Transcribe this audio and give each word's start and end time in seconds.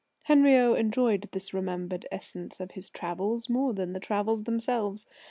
Henriot 0.23 0.79
enjoyed 0.79 1.29
this 1.31 1.53
remembered 1.53 2.07
essence 2.11 2.59
of 2.59 2.71
his 2.71 2.89
travels 2.89 3.47
more 3.49 3.71
than 3.71 3.93
the 3.93 3.99
travels 3.99 4.45
themselves. 4.45 5.07